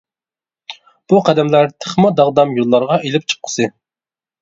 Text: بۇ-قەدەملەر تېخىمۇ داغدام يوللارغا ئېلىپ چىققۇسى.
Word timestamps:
بۇ-قەدەملەر 1.13 1.71
تېخىمۇ 1.75 2.13
داغدام 2.23 2.59
يوللارغا 2.59 3.01
ئېلىپ 3.07 3.33
چىققۇسى. 3.33 3.73